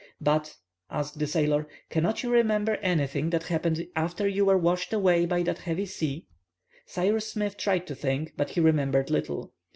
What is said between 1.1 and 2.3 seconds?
the sailor, "cannot